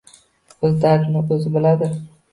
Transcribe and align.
O‘z 0.69 0.73
dardi 0.85 1.23
o‘zi 1.37 1.55
bilan. 1.59 1.85